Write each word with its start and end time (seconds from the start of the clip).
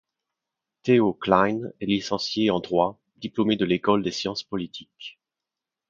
Théo 0.81 1.13
Klein 1.13 1.61
est 1.79 1.85
licencié 1.85 2.49
en 2.49 2.59
droit, 2.59 2.99
diplômé 3.17 3.55
de 3.55 3.65
l’école 3.65 4.01
des 4.01 4.09
Sciences 4.09 4.41
politiques. 4.41 5.19